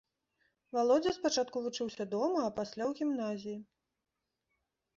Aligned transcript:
Валодзя 0.77 1.11
спачатку 1.17 1.61
вучыўся 1.67 2.03
дома, 2.15 2.39
а 2.47 2.55
пасля 2.57 2.83
ў 2.89 3.03
гімназіі. 3.03 3.57